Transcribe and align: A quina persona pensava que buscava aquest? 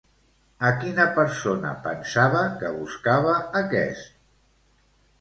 A 0.69 0.71
quina 0.83 1.05
persona 1.17 1.75
pensava 1.85 2.43
que 2.63 2.75
buscava 2.81 3.39
aquest? 3.65 4.21